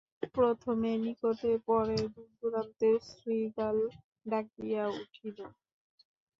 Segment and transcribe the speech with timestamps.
[0.35, 3.77] প্রথমে নিকটে, পরে দূর-দুরান্তরে শৃগাল
[4.25, 5.37] ডাকিয়া উঠিল।